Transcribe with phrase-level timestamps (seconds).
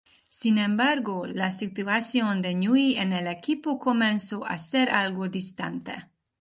[0.29, 5.93] Sin embargo, la situación de Newey en el equipo comenzó a ser algo distante.